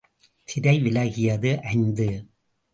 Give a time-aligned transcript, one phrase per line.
[0.45, 2.09] திரை விலகியது ஐந்து.